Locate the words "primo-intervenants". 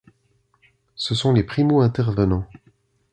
1.43-2.47